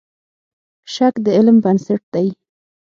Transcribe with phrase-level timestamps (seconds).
[0.93, 2.27] شک د علم بنسټ دی.